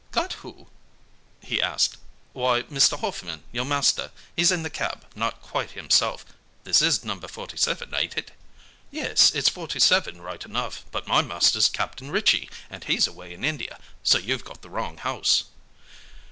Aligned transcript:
"'Got 0.09 0.33
who?' 0.41 0.65
he 1.41 1.61
asked. 1.61 1.97
"'Why 2.33 2.63
Mr. 2.63 2.97
Hoffman 2.99 3.43
your 3.51 3.65
master. 3.65 4.09
He's 4.35 4.51
in 4.51 4.63
the 4.63 4.71
cab, 4.71 5.05
not 5.15 5.43
quite 5.43 5.73
himself. 5.73 6.25
This 6.63 6.81
is 6.81 7.03
number 7.05 7.27
forty 7.27 7.55
seven, 7.55 7.93
ain't 7.93 8.17
it?' 8.17 8.31
"'Yes, 8.89 9.29
it's 9.35 9.47
forty 9.49 9.79
seven, 9.79 10.19
right 10.19 10.43
enough; 10.43 10.85
but 10.91 11.05
my 11.05 11.21
master's 11.21 11.69
Captain 11.69 12.09
Ritchie, 12.09 12.49
and 12.67 12.83
he's 12.85 13.05
away 13.05 13.31
in 13.31 13.45
India, 13.45 13.77
so 14.01 14.17
you've 14.17 14.43
got 14.43 14.63
the 14.63 14.71
wrong 14.71 14.97
house.' 14.97 15.43